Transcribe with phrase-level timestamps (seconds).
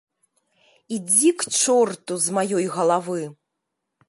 [0.97, 3.23] Ідзі к чорту з маёй галавы.